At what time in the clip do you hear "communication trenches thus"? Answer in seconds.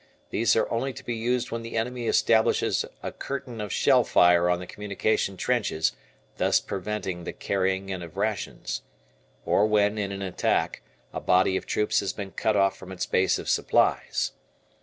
4.65-6.59